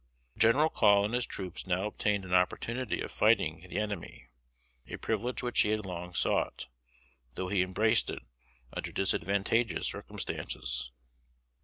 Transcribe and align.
General 0.35 0.71
Call 0.71 1.05
and 1.05 1.13
his 1.13 1.27
troops 1.27 1.67
now 1.67 1.85
obtained 1.85 2.25
an 2.25 2.33
opportunity 2.33 3.01
of 3.01 3.11
fighting 3.11 3.61
the 3.69 3.77
enemy; 3.77 4.29
a 4.87 4.97
privilege 4.97 5.43
which 5.43 5.59
he 5.59 5.69
had 5.69 5.85
long 5.85 6.15
sought, 6.15 6.69
though 7.35 7.49
he 7.49 7.61
embraced 7.61 8.09
it 8.09 8.23
under 8.73 8.91
disadvantageous 8.91 9.85
circumstances. 9.87 10.91